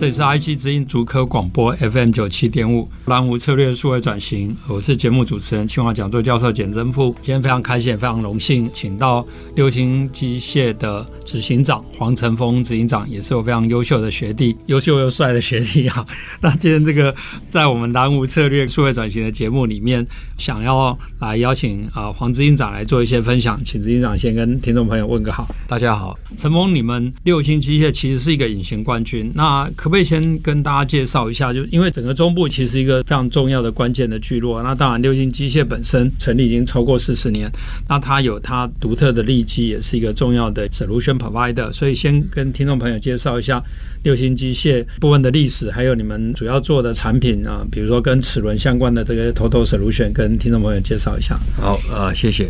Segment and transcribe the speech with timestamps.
[0.00, 7.14] 这里是 IC 之音竹科广播 FM 九七点五蓝湖策略数位转型，我是节目主持人清华讲座教授简真富。
[7.20, 9.22] 今天非常开心，也非常荣幸，请到
[9.56, 16.06] 六星机械的执行长黄承峰执行长，也是我非常优秀的学弟，优秀又帅的学弟啊。
[16.40, 17.14] 那今天这个
[17.50, 20.06] 在我们蓝湖策略数位转型的节目里面，
[20.38, 25.46] 想要来邀请啊黄执行长来做一些分享，请执行长先跟听众朋友问个好。
[25.68, 29.89] 大家好，承峰，你们六星机械其实是一个隐形冠军，那可。
[29.90, 31.52] 可不可以先跟大家介绍一下？
[31.52, 34.62] 就因为整个中部其实一个非常重要的关键的聚落。
[34.62, 37.50] 那当然，六星机械本身成立已经超过四十年，
[37.88, 41.72] 那它有它独特的利基，也是一个重要的 solution provider。
[41.72, 43.60] 所以，先跟听众朋友介绍一下
[44.04, 51.36] 六星机械部分的历史，还有你们主要做的产品啊，比如说跟齿轮相关的这个 total solution，跟听众朋友介绍一下。
[51.56, 52.48] 好啊，谢谢。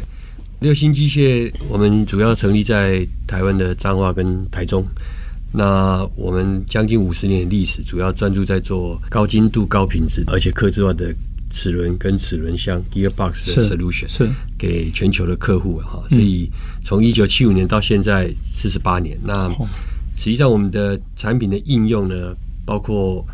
[0.59, 4.85] 六星机械，我们主要成立在台湾的彰化跟台中。
[5.53, 11.13] 那我们将近五十年的历史，主要专注在做高精度、高品质，而且客制化的
[11.51, 16.05] 齿轮跟齿轮箱 （gearbox） 的 solution，是，是给全球的客户哈。
[16.09, 16.49] 所以
[16.85, 19.49] 从一九七五年到现在四十八年，那
[20.17, 22.35] 实际上我们的产品的应用呢，
[22.65, 23.27] 包括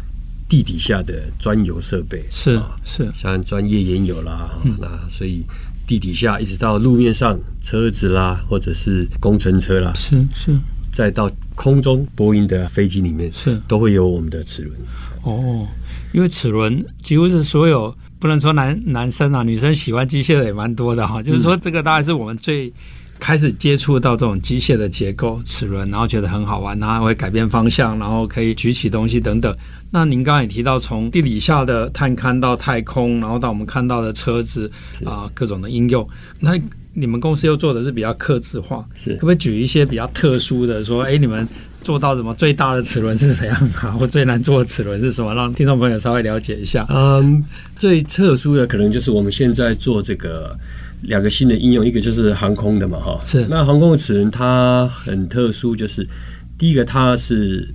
[0.49, 4.49] 地底下的专油设备，是是像专业研油啦，
[4.81, 5.45] 那所以
[5.87, 10.57] 地底下一直到路面上车子啦，或者是工程车啦，是是。
[10.93, 14.77] 再到空中，波音的飞机里面是都会有我们的齿轮
[15.23, 15.67] 哦，
[16.13, 21.21] 因为齿轮几乎是所有不能说男男生啊，女生喜欢机械的也蛮多的哈。
[21.21, 22.73] 就是说，这个大概是我们最
[23.19, 29.57] 开始接触到这种机械的结构齿轮，然后觉得很好玩，然后会改变方向，然后可以举起东西等等。
[29.91, 34.71] 那您刚刚也提到，从地底下的探勘到太空，然后到我们看到的车子
[35.05, 36.07] 啊，各种的应用，
[36.39, 36.53] 那。
[36.99, 41.03] 你们公司又做的是比较客制化，是可不可以举一些比较特殊的说？
[41.03, 41.47] 哎，你们
[41.83, 43.93] 做到什么最大的齿轮是怎样啊？
[44.01, 45.35] 或最难做的齿轮是什么？
[45.35, 46.87] 让听众朋友稍微了解一下。
[46.89, 47.45] 嗯，
[47.79, 50.57] 最特殊的可能就是我们现在做这个
[51.03, 53.47] 两个新的应用，一个就是航空的嘛，哈，是。
[53.51, 56.09] 那航空的齿轮它很特殊，就是
[56.57, 57.69] 第一个它是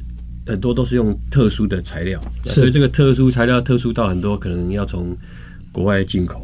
[0.48, 5.16] 很多都是用特殊的材料，所以这个特殊材料特殊到很多可能要从
[5.72, 6.44] 国外进口。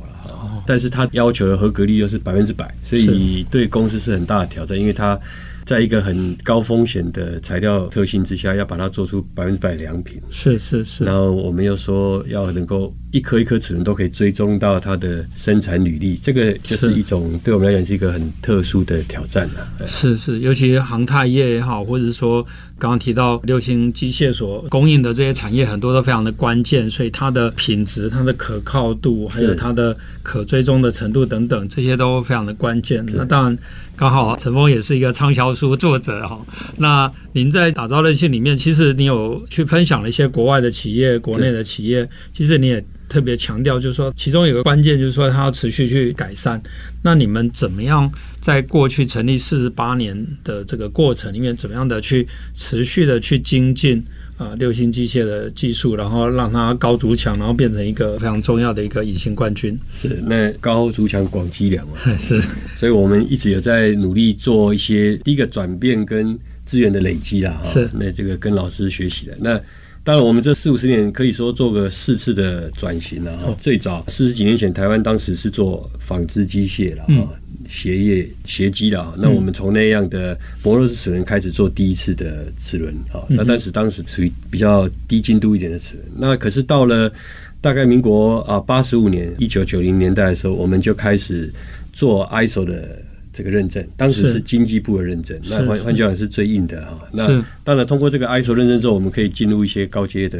[0.66, 5.20] 但是它要求的合格率又是百分之百，所以对公司是很大的挑战，因为它
[5.66, 10.22] 在一个很高风险的材料特性之下，要把它做出百分之百良品。
[10.30, 11.04] 是是是。
[11.04, 19.88] 然后我们又说要能够一颗一颗齿轮都可以追踪到它的生产履历，这个就是一种对我们来讲是一个很特殊的挑战了。
[19.88, 22.46] 是是，尤其航太业也好，或者是说。
[22.80, 33.04] 刚刚提到六星机械所供应的这些产业很多都非常的关键，所以它的品质、它的可靠度，还有它的可追踪的程度等等，这些都非常的关键。
[33.16, 33.58] 那当然，
[33.96, 36.40] 刚好陈峰也是一个畅销书作者哈。
[36.78, 46.62] 那您在打造韧性里面，其实你有去分享了一些国外的企业、国内的企业，其实你也特别强调，就是说其中有个关键，就是说它要持续去改善。
[47.04, 48.12] 那你们怎么样？
[48.40, 54.02] 在过去成立四十八年的这个过程里面，怎么样的去持续的去精进
[54.38, 59.78] 啊六星机械的技术，然后让它高足强，然后变成一个非常重要的一个隐形冠军。
[59.98, 61.96] 是，那高足强广积粮嘛？
[62.18, 62.42] 是，
[62.76, 67.62] 所以我们一直有在努力做一些第一个转变跟资源的累积啦。
[67.66, 69.38] 是，那这个跟老师学习的。
[69.42, 69.60] 那
[70.08, 73.54] 当然，我们这四五十年可以说做个四次的转型了哈。
[73.60, 77.30] 最早四十几年前，台湾当时是做纺织机械了哈。
[77.68, 87.12] 鞋业鞋机了，那我们从那样的摩洛斯齿轮开始做第一次的齿轮啊，那但是当时属于比较低精度一点的齿轮，那可是到了
[87.60, 91.54] 大概民国啊八十五年一九九零年代的时候，我们就开始
[91.92, 92.98] 做 ISO 的
[93.38, 97.08] 这个认证，当时是经济部的认证，那换换句话是最硬的哈。
[97.14, 100.40] 那当然通过这个 ISO 认证之后，我们可以进入一些高阶的。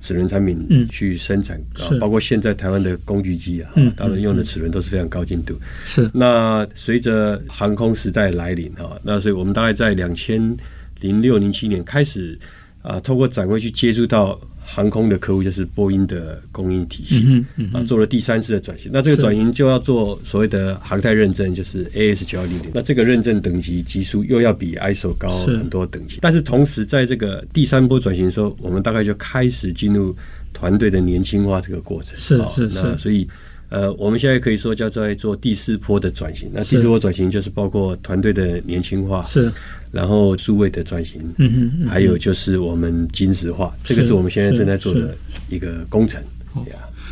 [0.00, 1.60] 齿轮产品去生产，
[1.90, 5.58] 嗯、包括现在台湾的工具机啊，当然用的齿轮都是非常高精度。
[5.84, 6.08] 是。
[6.14, 10.56] 那随着航空时代来临哈，那所以我们大概在两千
[11.00, 12.38] 零六零七年开始
[12.80, 18.90] 啊，透过展会去接触到航空的客户就是波音的供应体系，嗯嗯、啊，做了第三次的转型。
[18.92, 22.70] 那这个转型就要做所谓的航太认证，就是 AS 九幺零零。
[22.74, 26.16] 那这个认证等级级数又要比 ISO 高很多等级。
[26.16, 30.14] 是但是同时在这个第三波转型的时候，我们大概就开始进入
[30.52, 32.14] 团队的年轻化这个过程。
[32.18, 32.78] 是是是。
[32.78, 33.26] 那所以
[33.70, 36.50] 呃，我们现在可以说叫做做第四波的转型。
[36.52, 39.24] 那第四波转型就是包括团队的年轻化。
[39.24, 39.50] 是。
[39.90, 45.16] 然后数位的转型，嗯哼，嗯哼，还有就是我们金石化，这个是我们现在正在做的
[45.48, 46.22] 一个工程。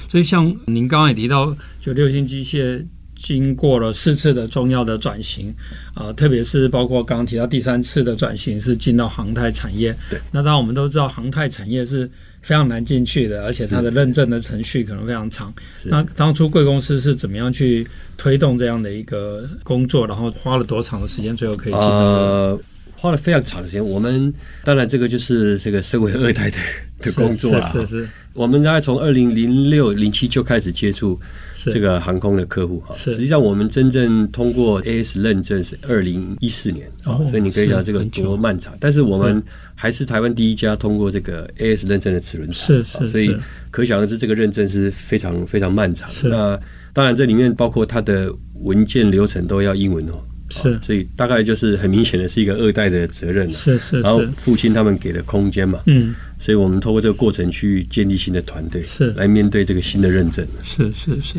[0.08, 2.84] 所以像您刚刚也提到，就六星机械
[3.14, 5.48] 经过了四次的重要的转型，
[5.94, 9.96] 啊、呃，特别是包括刚刚提到第三次的转型是进到航太产业。
[10.10, 12.08] 对，那当然我们都知道航太产业是
[12.46, 15.52] 非常难进去的，而且它的认证的程序可能非常长。
[15.82, 17.84] 那当初贵公司是怎么样去
[18.16, 21.82] 推动这样的一个工作，然后花了多长的时间，最后可以进？
[21.82, 22.56] 呃，
[22.96, 23.84] 花了非常长的时间。
[23.84, 24.32] 我们
[24.64, 26.56] 当然这个就是这个身为二代的
[27.00, 27.70] 的工作啊。
[27.70, 28.08] 是是，是是。
[28.32, 31.18] 我们大概从二零零六零七就开始接触
[31.54, 32.94] 这个航空的客户哈。
[32.94, 38.76] 实际上我们真正通过 AS 认证是二零一四年，哦所以你可以讲这个多漫长。
[38.78, 39.42] 但是我们
[39.74, 43.08] 还是台湾第一家通过这个 AS 认证的齿轮厂，是是。
[43.08, 43.34] 所以
[43.70, 46.06] 可想而知，这个认证是非常非常漫长。
[46.24, 46.60] 那
[46.92, 50.20] 当然这里面包括它的文件流程都要英文哦。
[50.50, 50.78] 是。
[50.82, 53.48] 所以大概就是很明显的是一个二代的责任。
[53.50, 54.00] 是是。
[54.00, 55.80] 然后父亲他们给的空间嘛。
[55.86, 56.14] 嗯。
[56.38, 60.46] 所以我们透过这个过程去建立新的团队，是来面对这个新的认证。
[60.62, 61.38] 是是是。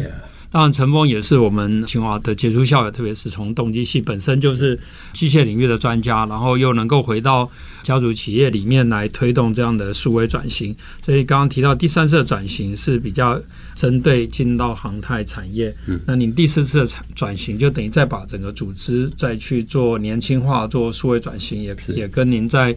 [0.50, 4.80] 当然，陈峰也是我们清华的杰出校友，特别是从动机系本身就是
[5.14, 7.50] 机械领域的专家，然后又能够回到
[7.84, 10.76] 家族企业里面来推动这样的数位转型。
[11.06, 13.40] 所以刚刚提到第三次的转型是比较
[13.76, 15.76] 针对进到航太产业。
[15.86, 22.72] 嗯，那您第四次的转转型就等于再把整个组织再去做年轻化、做数位转型，也也跟您在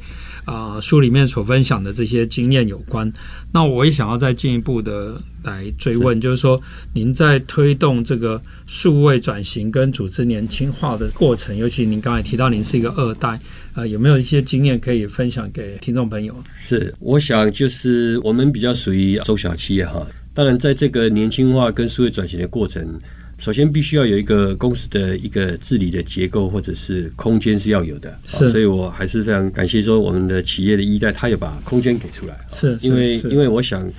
[0.44, 3.10] 啊、呃、书里面所分享的这些经验有关。
[3.52, 6.60] 那我也想要再进一步的来追问，是就是说，
[6.92, 13.40] 您在推动这个数位转型跟组织年轻化的过程，尤其您刚才提到您是一个二代，
[13.74, 16.34] 呃，有没有一些经验可以分享给听众朋友？
[16.60, 22.98] 是，我想就是我们比较属于中小企业哈，当然在这个年轻化跟数位转型的过程。
[23.40, 33.90] 首先，必须要有一个公司的一个治理的结构或者是空间是要有的，是，所以我还是非常感谢说我们的企业的一代，他也把空间给出来，是，因为因为我想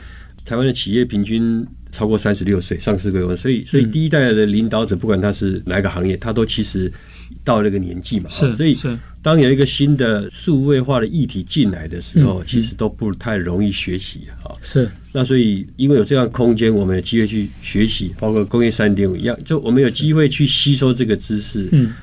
[0.45, 6.91] 台湾的企业平均超过三十六岁上市柜，所以所以第一代的领导者不管他是哪一个行业，他都其实
[7.43, 8.77] 到那个年纪嘛，是，所以
[9.21, 14.89] 当有一个新的数位化的议题进来的时候，其实都不太容易学习啊，是。
[15.11, 21.93] 那所以，因为有这样的空间，我们有机会去学习，包括工业三点五一样，就我们有机会去吸收这个知识，嗯，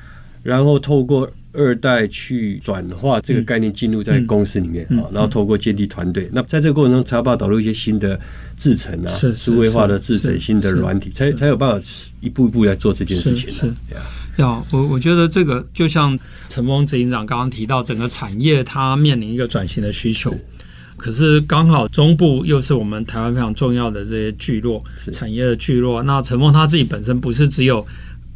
[0.43, 8.19] 然后透过二代去转化这个概念进入在公司里面啊，然后透过建立团队，那在这个过程中才要把导入一些新的
[8.55, 11.87] 制程啊，数位化的制程、新的软体，才才有办法
[12.21, 13.49] 一步一步来做这件事情。
[13.49, 13.73] 是，
[14.37, 16.17] 要我我觉得这个就像
[16.49, 20.33] 陈峰执行长刚刚提到，整个产业它面临一个转型的需求。
[20.97, 26.03] 可是刚好中部又是我们台湾非常重要的这些聚落，产业的聚落。
[26.03, 27.85] 那陈峰他自己本身不是只有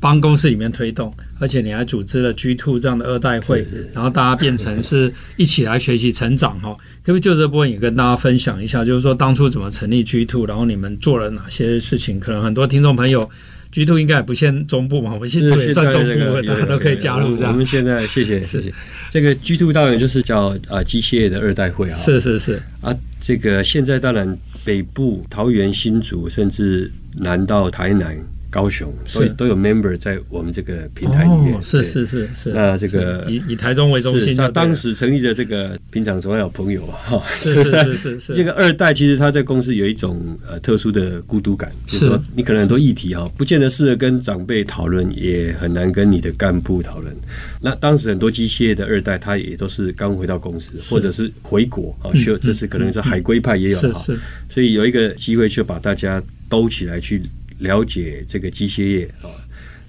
[0.03, 6.75] 帮公司里面推动，而且你还组织了 G Two 这样的二代会，然后大家变成是一起来学习成长哈。
[7.03, 12.19] 可不可以就这部分也跟大家分享一下，就是说当初怎么成立 G Two，然后你们做了哪些事情？
[12.19, 13.29] 可能很多听众朋友。
[13.71, 17.51] G two 应该也不限中部嘛，我们现在也算中部，大家都可以加入这样。
[17.51, 18.71] 我们现在谢谢谢谢，
[19.09, 28.15] 这个 G two 当然就是叫啊机械的二代会啊，是是是啊，这个现在当然北部桃园新竹，甚至南到台南。
[28.53, 32.51] 高雄所以都有 member 在我们这个平台里面，是是是是。
[32.51, 38.33] 那这个以以台中为中心，那当时成立的这个平常总要有朋友哈，是是是是。
[38.37, 47.11] 这个二代其实他在公司有一种呃特殊的孤独感，就是说你可能很多议题哈，不见得适合跟长辈讨论，也很难跟你的干部讨论。
[47.59, 54.05] 那当时很多机械的二代，他也都是刚回到公司，或者是回国啊，需要就是可能是海归派也有哈，
[54.47, 57.23] 所以有一个机会就把大家兜起来去。
[57.63, 59.31] 了解这个机械业啊，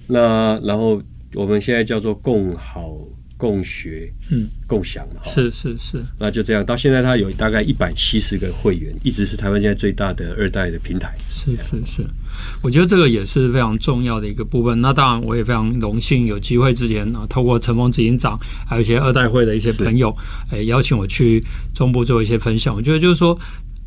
[0.07, 1.01] 那然后
[1.33, 2.97] 我们现在叫做共好
[3.37, 11.13] 共学，嗯，共享嘛，是是是，那就这样，到现在它有大概一百七十个会员，一直是台湾现在最大的二代的平台。
[11.29, 12.03] 是是是，
[12.63, 14.79] 我觉得这个也是非常重要的一个部分。
[14.79, 20.15] 那当然，我也非常荣幸有机会之前啊，透过陈峰执行长，还有一些二代会的一些朋友，
[20.49, 22.73] 哎，邀请我去中部做一些分享。
[22.73, 23.37] 我觉得就是说。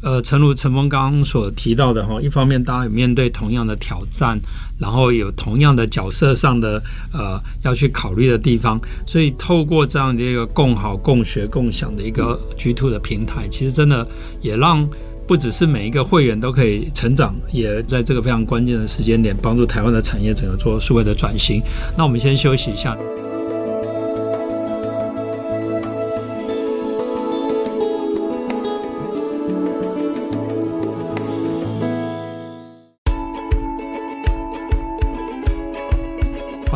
[0.01, 4.39] 呃，诚如陈峰刚刚所提到的哈，一方面大家有面对同样的挑战，
[4.79, 6.81] 然后有同样的角色上的
[7.13, 14.07] 呃要去考虑的地方，所以透过这样的一个共好、共学、共享的一个 G Two 的平台，其实真的
[14.41, 14.89] 也让
[15.27, 21.61] 不只是每一个会员都可以成长，也在这个非常关键的时间点帮助台湾的产业整个做数位的转型。
[21.97, 22.97] 那我们先休息一下。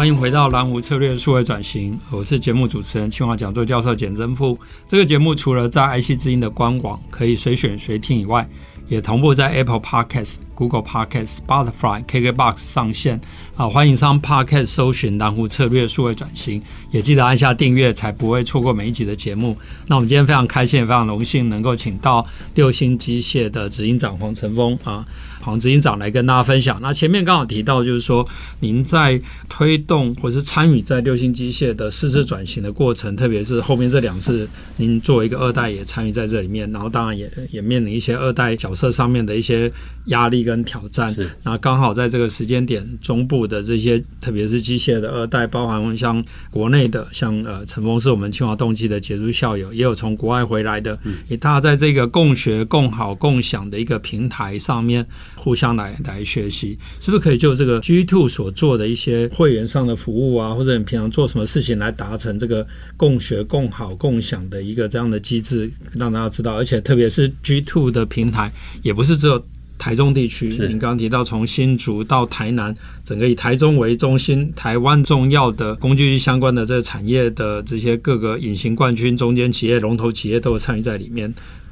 [0.02, 4.58] 欢迎回到蓝湖策略数位转型，我是节目主持人清华讲座教授简真富。
[4.88, 8.44] 这个节目除了在 iC 之音的官网可以随选随听以外，
[8.88, 13.20] 也同步在 Apple Podcast、Google Podcast、Spotify、KKBox 上线。
[13.54, 19.56] 啊，欢迎上 Podcast 搜寻蓝湖策略数位转型，也记得按下订阅，才不会错过每一集的节目。
[19.86, 25.06] 那我们今天非常开心，也非常荣幸能够请到六星机械的执行长黄承峰啊。
[25.42, 26.78] 黄执行长来跟大家分享。
[26.80, 28.26] 那前面刚好提到，就是说
[28.60, 39.70] 您在推动或是参与在六星机械的四次转型的过程，特别是后面这两次，您作为一个二代也参与在这里面，然后当然也也面临一些二代角色上面的一些
[40.06, 41.12] 压力跟挑战。
[41.12, 41.28] 是。
[41.42, 55.04] 那刚好在这个时间点，中部的这些特别是机械的二代，包含像国内的，像呃陈峰是我们清华动机的杰出校友，也有从国外回来的，也大家在这个共学、共好、共享的一个平台上面。
[55.42, 62.64] 互相来来学习，是不是可以就这个 G Two 所做的一些会员上的服务啊，或者你平常做什么事情来达成这个
[62.96, 66.54] 共学、共好、共享的一个这样的机制，让大家知道。
[66.54, 68.52] 而且特别是 G Two 的平台，
[68.84, 69.44] 也不是只有
[69.76, 70.46] 台中地区。
[70.46, 72.72] 您刚刚提到从新竹到台南，
[73.04, 81.28] 整个以台中为中心，台湾重要的工具相关的这个产业的这些各个隐形冠军、中间企业、龙头企业都有参与在里面。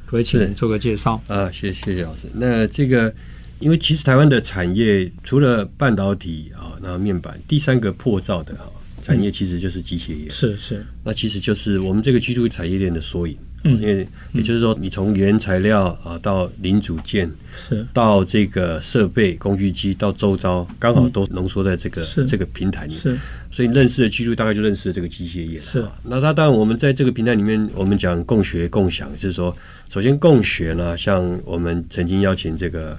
[0.07, 1.23] 可不可以请您做个介绍？
[1.29, 2.23] 啊，谢谢谢谢老师。
[2.35, 3.15] 那这个。
[3.61, 8.65] 因为其实台湾的产业除了半导体啊，然后面板，第三个破造的哈
[9.03, 10.29] 产业其实就是机械业。
[10.31, 13.37] 是是，那其实就是我们这个居住产业链的缩影。
[13.63, 23.03] 嗯，因为也就是说，你从原材料啊到零组件，是到这个设备工具机到周遭，刚好都浓缩在这个这个平台里面。
[23.03, 23.19] 是，
[23.51, 25.61] 所以认识的居住大概就认识了这个机械业。
[25.61, 29.55] 是，那它当然我们在这个平台里面，我们讲共学共享，就是说，
[29.91, 32.99] 首先共学呢，像我们曾经邀请这个。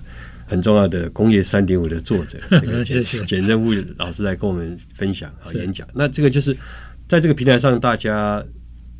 [0.52, 2.38] 很重要的工业三点五的作者，
[2.84, 5.88] 这个简任务老师来跟我们分享和演讲。
[5.94, 6.54] 那这个就是
[7.08, 8.44] 在这个平台上，大家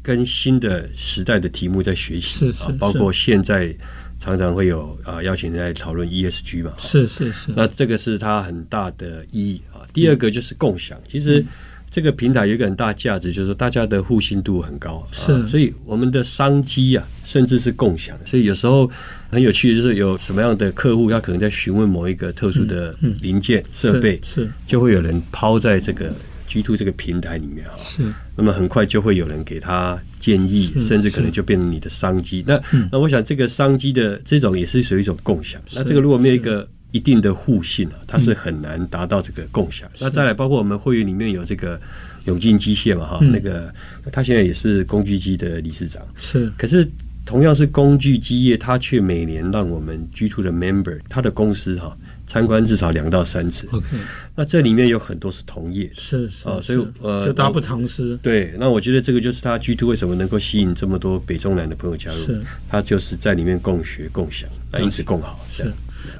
[0.02, 3.76] 跟新的时代的题目在学习啊，包括现在
[4.18, 7.52] 常常会有啊邀请人来讨论 ESG 嘛，是是是。
[7.54, 9.84] 那这个是它很大的意义啊。
[9.92, 11.46] 第二个就是共享，其实
[11.90, 15.46] 这个平台有一个很大价值，就是说大家的互信度很高，是。
[15.48, 18.18] 所以我们的商机啊，甚至是共享。
[18.24, 18.90] 所以有时候。
[19.32, 26.14] 很有趣的就是有什么样的客户，他可能在询问某一个特殊的零件设备，是就会有人抛在这个
[26.48, 27.78] G Two 这个平台里面哈。
[27.82, 28.04] 是，
[28.36, 32.44] 那么很快就会有人给他建议，甚至可能就变成你的商机。
[32.46, 32.62] 那
[32.92, 35.62] 那我想这个商机的这种也是属于一种共享。
[35.74, 39.90] 那这个如果没有一个一定的互信啊，它是很难达到这个共享。
[39.98, 41.80] 那再来，包括我们会员里面有这个
[42.26, 43.74] 永进机械嘛哈，那个
[44.12, 46.06] 他现在也是工具机的理事长。
[46.18, 46.86] 是，可是。
[47.32, 51.98] 同样是工具机业，它却每年让我们 G Two 的 member，他的公司哈
[52.28, 53.66] 参观至少两到三次。
[53.72, 53.88] OK，
[54.36, 58.18] 那这里面有很多是同业，是是啊，所以呃，就大不偿失。
[58.18, 65.40] 对，那我觉得这个就是他 G Two 为什么能够吸引这么多北中南的朋友加入，是，他就是在里面共学共享，那因此共好。
[65.50, 65.64] 是，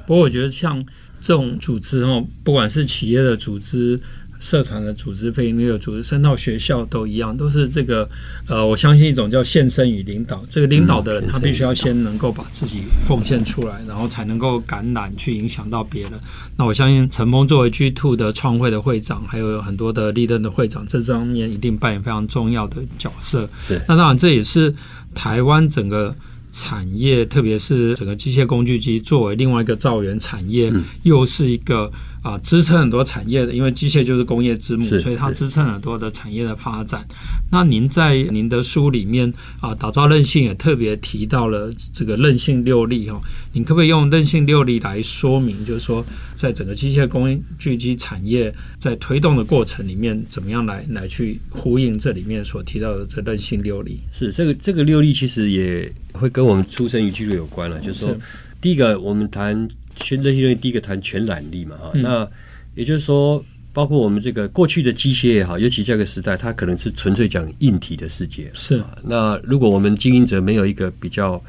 [0.06, 0.82] 不过我觉得像
[1.20, 4.00] 这种组织哦，不管是企业的组织。
[4.42, 8.08] 社团的组织、非营利的组织，升到学校都一样，都是这个
[8.48, 10.44] 呃，我相信一种叫献身与领导。
[10.50, 16.12] 这个领导的人，他必须要先能够把自己奉献出来，然后才能够感染去影响到别人。
[16.56, 23.48] 那我相信陈峰作为 G Two 的创会的会长，还有很多的历任的会长，这方面一定扮演非常重要的角色。
[23.86, 24.74] 那当然这也是
[25.14, 26.12] 台湾整个
[26.50, 30.72] 产业，特别是整个机械工具机作为另外一个造园产业，
[31.04, 31.92] 又是一个。
[32.22, 37.04] 啊，支撑很多产业的，因为机械就是工业之母，所以它支撑很多的产业的发展。
[37.50, 43.20] 那您在您的书里面啊，打造韧性也特别提到了这个韧性六力哈。
[43.52, 46.04] 你可不可以用韧性六力来说明，就是说
[46.36, 53.98] 在整个机械工具机产业在推动的过程里面，怎么样来来去呼应这里面所提到的这韧性六力？
[54.12, 58.16] 是这个这个六力其实也会跟我们出生于 G2 有关了，就是说
[58.60, 59.68] 第一个我们谈。
[59.96, 62.28] 全韧性六力第一个谈全染力嘛哈，嗯、那
[62.74, 68.50] 也就是说，包括我们这个过去的机械也好，尤其这个时代，它可能是纯粹讲硬体的世界。
[68.54, 71.42] 是，那如果我们经营者没有一个比较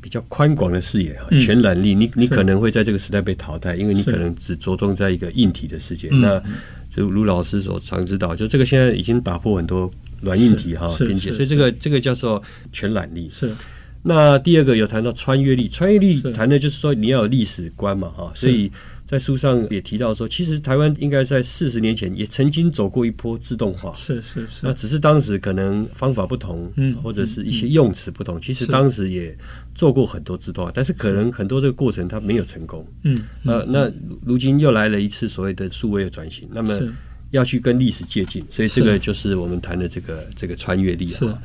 [0.00, 6.08] 比较宽广的视野哈，全染力，你你可能会在这个时代被淘汰，因为你可能只着重在一个硬体的世界。
[6.10, 6.42] 那
[6.94, 12.42] 就卢老师所常知道，就这个现在已经打破很多软硬体哈边界，所以这个这个叫做
[12.72, 13.28] 全染力。
[13.30, 13.52] 是。
[14.04, 18.70] 那第二个有谈到穿越力，穿越力谈的就是说你要有历史观嘛，哈，所以。
[19.06, 24.60] 在书上也提到说，其实台湾应该在四十年前也曾经走过一波自动化，是是是。
[24.62, 28.40] 那只是当时可能方法不同，嗯，或者是一些用词不同。
[28.40, 29.36] 其实当时也
[29.74, 33.22] 做过很多自动化，但是可能很多这个过程它没有成功，嗯。
[33.44, 33.92] 呃，那
[34.24, 36.80] 如今又来了一次所谓的数位的转型，那么
[37.30, 41.38] 要去跟历史接近，所以这个就是我们谈的这个这个穿越力啊。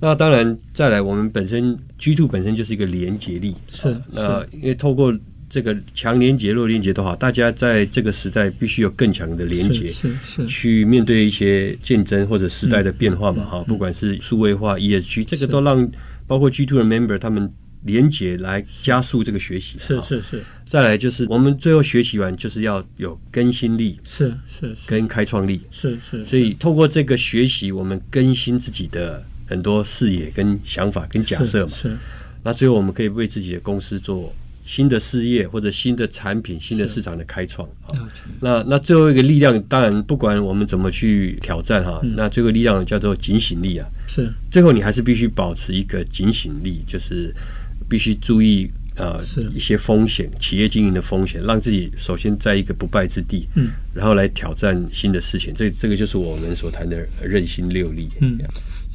[0.00, 3.96] 那当然再来，我们本身 G two 本身就是一个连结力，是。
[4.12, 5.16] 那因为透过
[5.48, 13.64] 这个强连结、弱连结都好，大家在这个时代必须有更强的连结，是是，去面对一些竞争或者时代的变化嘛哈。
[13.66, 15.88] 不管是数位化、ESG，这个都让
[16.26, 17.50] 包括 G two 的 member 他们
[17.84, 19.78] 连结来加速这个学习。
[19.78, 20.42] 是是是。
[20.64, 26.26] 再来就是我们最后学习完，就是要有更新力，是是，跟开创力，是是。
[26.26, 31.72] 所以透过这个学习，我们更新自己的很多视野、跟想法、跟假设嘛。
[31.72, 31.96] 是。
[32.42, 34.34] 那最后我们可以为自己的公司做。
[34.68, 37.94] 新的事业或者新的产品、新的市场的开创啊，
[38.40, 43.86] 那那最后一个力量，当然不管我们怎么去挑战哈，那最后力量叫做警醒力啊。
[44.08, 47.32] 是，最后你还是必须保持一个警醒力，就是
[47.88, 49.22] 必须注意呃
[49.54, 55.54] 一些风险，企业经营的风险，让自己首先在一个不败之地，嗯，然后来挑战新的事情。
[55.54, 58.08] 这这个就是我们所谈的任性六力。
[58.20, 58.36] 嗯，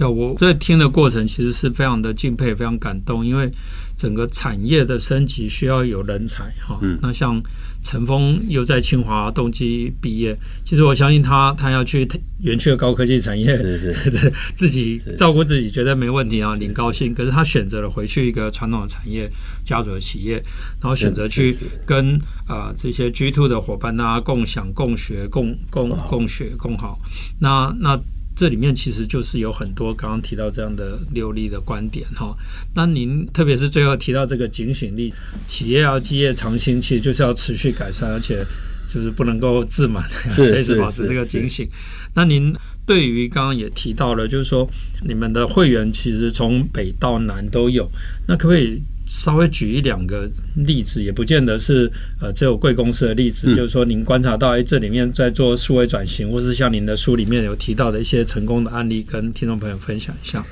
[0.04, 3.52] 要我在听的过程，其实是非常的敬佩，非常感动，因为。
[3.98, 7.40] 整个产业的升级需要有人才哈，嗯、那像
[7.84, 12.08] 陈峰又在清华动机毕业，其实我相信他他要去
[12.40, 17.14] 园区的高科技产业，是 是是自己照顾自己觉得没问题啊，领高薪。
[17.14, 19.32] 可是他选择了回去一个传统的产业
[19.64, 20.44] 家族的企业，
[20.82, 21.56] 然后选择去
[21.86, 26.98] 跟呃这些 G two 的伙伴啊共享、共学、共共共学、共好。
[27.40, 28.02] 那那。
[28.36, 32.36] 这里面其实就是有很多刚刚提到这样的六力的观点哈。
[32.74, 35.14] 那您特别是最后提到这个警醒力，
[35.48, 38.46] 企业要基业长青，其实就是要持续改善，而且
[38.92, 41.70] 就是不能够自满， 随时保持这个警醒。
[42.16, 42.54] 那您
[42.86, 44.70] 对于刚刚也提到了，就是说
[45.06, 47.90] 你们的会员其实从北到南都有，
[48.28, 48.82] 那可不可以？
[49.12, 60.44] 稍微举一两个例子，也不见得是呃只有贵公司的例子，嗯、就是说您观察到，哎，这里面在做数位转型，或是像您的书里面有提到的一些成功的案例，跟听众朋友分享一下。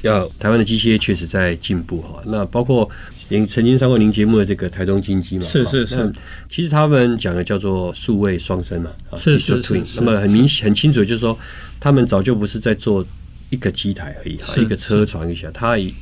[0.00, 2.88] 要台湾的机械确实在进步哈，那包括
[3.28, 6.10] 您曾经上过您节目的这个台东金机嘛，是是是，
[6.48, 11.38] 其实他们讲的叫做数位双生嘛，是是是，那么很明很清楚，就是说
[11.78, 13.06] 他们早就不是在做
[13.50, 15.92] 一个机台而已，是一个车床一下，他以。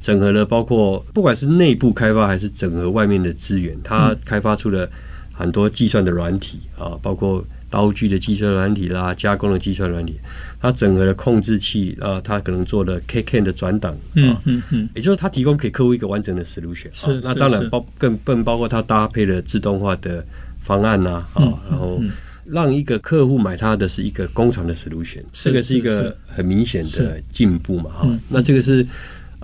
[0.00, 4.88] 整合了包括不管是内部开发还是整合外面的资源，它开发出了
[5.32, 10.14] 很多计算的软体啊，包括刀具的计算软体啦，加工的计算软体，
[10.60, 16.86] 它整合了控制器啊，它可能做了 K-CAN 的转档，嗯嗯嗯，也就是它提供给客户一个完整的 solution。
[16.92, 20.24] 是，那当然包更更包括它搭配了自动化的
[20.60, 22.00] 方案呐，啊，然后
[22.44, 28.86] 让一个客户买它的是一个工厂的 solution，这个是一个很明显的进步嘛，哈，那这个是。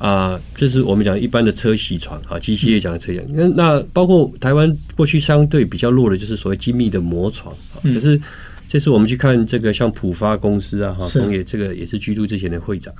[0.00, 3.22] 啊，这是我们讲一般的车铣床啊，机械也讲的车铣。
[3.28, 7.76] 那那包括台湾过去相对比较弱的，就是所谓精密的磨床啊。
[7.84, 8.18] 可是
[8.66, 12.94] 这次我们去看这个像浦发公司啊，哈，同业这个也是居住之前的会长。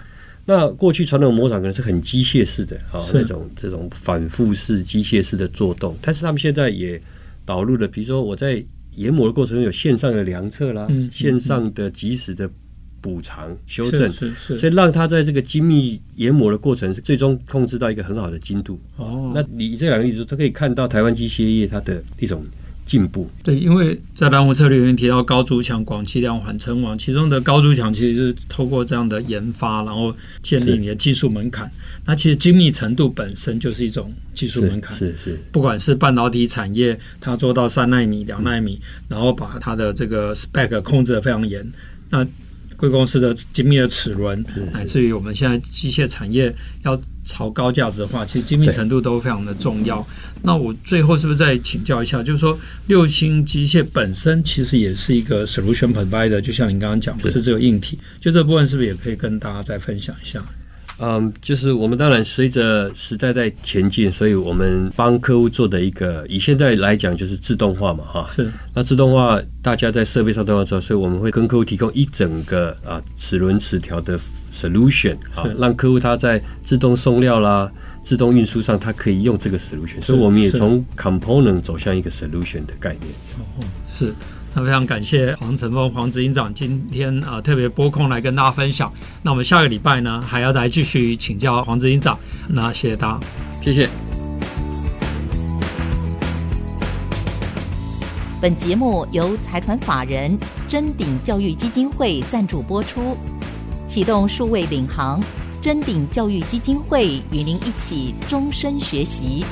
[0.45, 7.01] 那过去传统磨床可能是很机械式的啊，那种这种反复式机械式的做动，但是他们现在也
[7.47, 8.63] 导入了，比如说我在
[8.97, 12.51] 研磨的过程中有线上的量测啦，线上的及时的。
[13.01, 18.79] 补偿修正，是是是，所以让它在这个精密研磨的过程，是最终控制到一个很好的精度。
[18.97, 22.45] 哦，那你这两个例子，他可以看到台湾机械业它的一种
[22.85, 23.29] 进步。
[23.43, 31.71] 对，因为在蓝湖策略里面提到高筑墙、广积量、缓称王，其中的高筑墙其实是透过这样的研发，然后建立你的技术门槛。
[32.05, 34.97] 那其实精密程度本身就是一种技术门槛。
[34.97, 41.65] 是是，是，不管是半导体产业，它做到三纳米、两纳米，嗯、然后把它的这个 spec 控制的非常严。
[42.09, 42.27] 那
[42.81, 50.05] 贵公司的精密的齿轮，乃至于我们现在机械产业要朝高价值化，其实精密程度都非常的重要。
[50.43, 60.43] 那我最后是不是再请教一下，就是说六星机械本身其实也是一个 solution provider，就像您刚刚讲，不是只有硬体，就这部分是不是也可以跟大家再分享一下？
[61.03, 68.27] 嗯，就是我们当然随着时代在前进，所以我们帮客户做的一个，以现在来讲就是自动化嘛，哈。
[68.31, 68.51] 是。
[68.75, 74.21] 那自动化，大家在设备上都要做，所以我们会跟客户提供一整个啊齿轮齿条的
[74.53, 77.73] solution 啊，让客户他在自动送料啦、
[78.05, 80.03] 自动运输上，他可以用这个 solution。
[80.03, 83.11] 所以我们也从 component 走向一个 solution 的概念。
[83.39, 84.13] 哦，是。
[84.55, 88.93] 那非常感谢黄成峰黄执行长今天啊、呃、特别拨空来跟大家分享。
[89.23, 92.19] 那我们下个礼拜呢还要来继续请教黄执行长。
[92.49, 93.21] 那谢谢大家，
[93.63, 93.89] 谢谢。
[98.41, 103.17] 本节目由财团法人臻鼎教育基金会赞助播出。
[103.85, 105.21] 启动数位领航，
[105.61, 109.45] 臻鼎教育基金会与您一起终身学习。